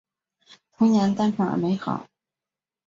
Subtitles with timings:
[0.75, 2.07] 童年单纯而美好